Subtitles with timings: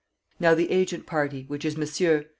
[0.39, 2.25] "Now the agent party, which is Monsieur.